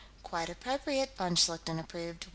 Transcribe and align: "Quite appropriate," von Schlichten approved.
"Quite 0.23 0.49
appropriate," 0.49 1.15
von 1.15 1.35
Schlichten 1.35 1.77
approved. 1.79 2.25